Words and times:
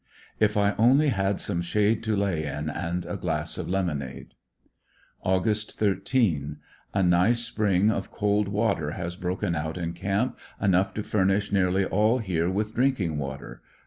If 0.39 0.57
I 0.57 0.73
only 0.79 1.09
had 1.09 1.39
some 1.39 1.61
shade 1.61 2.01
to 2.05 2.15
lay 2.15 2.43
in, 2.43 2.71
and 2.71 3.05
a 3.05 3.15
glass 3.17 3.59
of 3.59 3.69
lemonade. 3.69 4.33
Aug. 5.23 5.71
13.— 5.71 6.57
A 6.95 7.03
nice 7.03 7.41
spring 7.41 7.91
of 7.91 8.09
cold 8.09 8.47
water 8.47 8.93
has 8.93 9.15
broken 9.15 9.53
out 9.55 9.77
in 9.77 9.93
camp, 9.93 10.39
enough 10.59 10.95
to 10.95 11.03
furnish 11.03 11.51
nearly 11.51 11.85
all 11.85 12.17
here 12.17 12.49
with 12.49 12.73
drinking 12.73 13.19
water. 13.19 13.61